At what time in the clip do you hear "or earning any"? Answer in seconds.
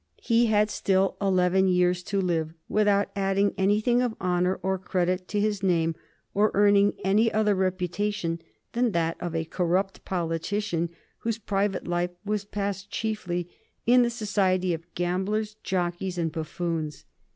6.33-7.31